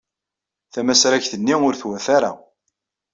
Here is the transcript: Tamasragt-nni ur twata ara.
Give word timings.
Tamasragt-nni 0.73 1.55
ur 1.67 1.73
twata 1.81 2.09
ara. 2.17 2.31